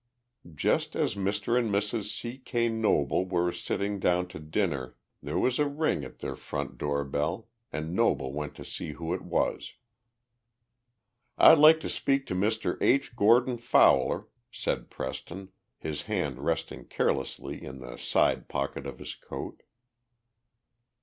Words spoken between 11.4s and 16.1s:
like to speak to Mr. H. Gordon Fowler," said Preston, his